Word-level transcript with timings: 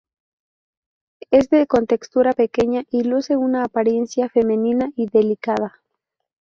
Es 1.29 1.51
de 1.51 1.67
contextura 1.67 2.33
pequeña 2.33 2.85
y 2.89 3.03
luce 3.03 3.37
una 3.37 3.63
apariencia 3.63 4.29
femenina 4.29 4.91
y 4.95 5.05
delicada. 5.07 5.79